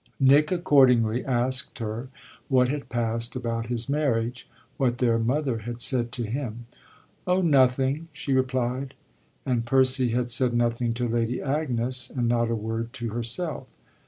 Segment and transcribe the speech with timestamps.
[0.19, 2.09] Nick accordingly asked her
[2.47, 6.65] what had passed about his marriage what their mother had said to him.
[7.27, 8.95] "Oh nothing," she replied;
[9.45, 13.67] and Percy had said nothing to Lady Agnes and not a word to herself.